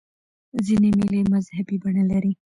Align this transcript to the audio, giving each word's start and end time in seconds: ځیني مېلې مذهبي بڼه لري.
ځیني 0.65 0.89
مېلې 0.97 1.21
مذهبي 1.33 1.77
بڼه 1.83 2.03
لري. 2.11 2.33